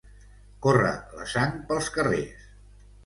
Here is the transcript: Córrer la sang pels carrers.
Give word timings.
Córrer 0.67 0.93
la 1.19 1.27
sang 1.33 1.53
pels 1.69 1.91
carrers. 1.99 2.49